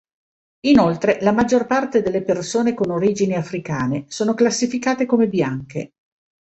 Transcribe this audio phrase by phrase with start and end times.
[0.61, 5.91] Inoltre, la maggior parte delle persone con origini africane sono classificate come bianche".